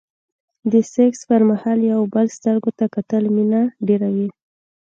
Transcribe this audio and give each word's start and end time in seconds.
د 0.71 0.73
سکس 0.93 1.19
پر 1.29 1.41
مهال 1.49 1.77
د 1.81 1.85
يو 1.93 2.01
بل 2.13 2.27
سترګو 2.37 2.71
ته 2.77 2.85
کتل 2.95 3.23
مينه 3.35 3.61
ډېروي. 3.87 4.27